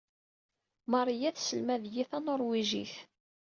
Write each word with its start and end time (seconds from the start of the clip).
Maria 0.91 1.29
tesselmad-iyi 1.35 2.03
tanuṛwijit. 2.09 2.95